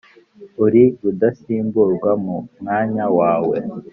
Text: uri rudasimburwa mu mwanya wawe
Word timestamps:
uri 0.65 0.83
rudasimburwa 1.01 2.11
mu 2.23 2.37
mwanya 2.59 3.05
wawe 3.17 3.57